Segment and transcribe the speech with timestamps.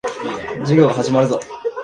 [0.61, 1.39] 授業が始まるぞ。